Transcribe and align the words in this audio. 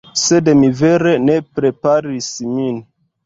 Sed 0.19 0.47
mi 0.61 0.69
vere 0.79 1.11
ne 1.25 1.35
preparis 1.59 2.31
min 2.57 2.81